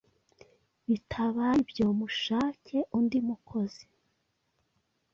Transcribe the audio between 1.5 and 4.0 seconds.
ibyo mushake undi mukozi